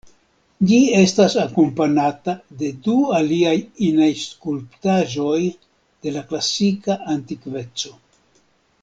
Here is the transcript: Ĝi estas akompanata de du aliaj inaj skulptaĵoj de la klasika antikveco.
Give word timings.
Ĝi 0.69 0.77
estas 0.99 1.33
akompanata 1.41 2.33
de 2.61 2.71
du 2.87 2.95
aliaj 3.19 3.53
inaj 3.89 4.09
skulptaĵoj 4.23 5.39
de 6.07 6.15
la 6.19 6.25
klasika 6.33 6.97
antikveco. 7.15 7.95